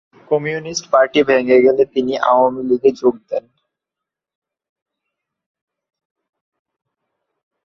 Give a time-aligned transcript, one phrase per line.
[0.31, 3.45] Communist party ভেঙে গেলে তিনি আওয়ামী লীগে যোগ দেন।